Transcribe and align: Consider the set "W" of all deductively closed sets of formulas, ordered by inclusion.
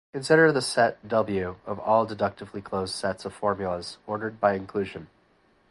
Consider 0.13 0.51
the 0.51 0.63
set 0.63 1.07
"W" 1.07 1.57
of 1.67 1.77
all 1.79 2.07
deductively 2.07 2.59
closed 2.59 2.95
sets 2.95 3.23
of 3.23 3.35
formulas, 3.35 3.99
ordered 4.07 4.39
by 4.39 4.53
inclusion. 4.53 5.09